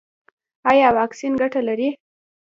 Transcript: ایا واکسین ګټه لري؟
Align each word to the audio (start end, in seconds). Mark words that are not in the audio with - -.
ایا 0.71 0.89
واکسین 0.97 1.33
ګټه 1.41 1.61
لري؟ 1.67 1.89